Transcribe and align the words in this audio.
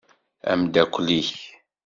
Amdakel-ik. 0.51 1.31